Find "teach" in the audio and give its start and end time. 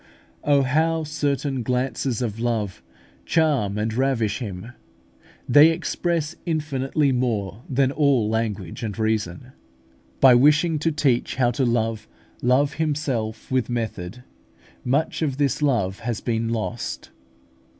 10.91-11.35